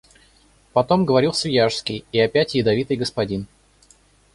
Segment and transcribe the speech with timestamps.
[0.73, 3.45] Потом говорил Свияжский и опять ядовитый господин.